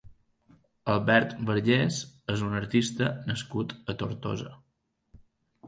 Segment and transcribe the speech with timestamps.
[0.93, 1.99] Albert Vergés
[2.37, 4.59] és un artista nascut a Tortosa.